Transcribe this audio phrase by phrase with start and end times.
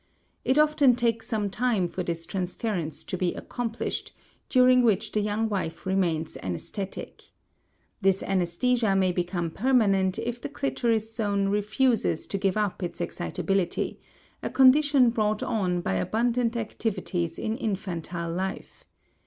[0.43, 4.15] It often takes some time for this transference to be accomplished;
[4.49, 7.25] during which the young wife remains anesthetic.
[8.01, 13.99] This anesthesia may become permanent if the clitoris zone refuses to give up its excitability;
[14.41, 18.83] a condition brought on by abundant activities in infantile life.